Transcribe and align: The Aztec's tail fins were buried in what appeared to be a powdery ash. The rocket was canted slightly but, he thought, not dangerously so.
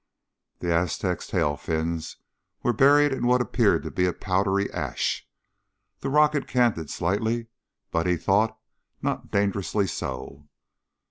The 0.61 0.73
Aztec's 0.73 1.27
tail 1.27 1.55
fins 1.55 2.17
were 2.63 2.73
buried 2.73 3.11
in 3.13 3.27
what 3.27 3.39
appeared 3.39 3.83
to 3.83 3.91
be 3.91 4.07
a 4.07 4.13
powdery 4.13 4.67
ash. 4.71 5.29
The 5.99 6.09
rocket 6.09 6.45
was 6.45 6.51
canted 6.51 6.89
slightly 6.89 7.49
but, 7.91 8.07
he 8.07 8.17
thought, 8.17 8.57
not 9.03 9.29
dangerously 9.29 9.85
so. 9.85 10.47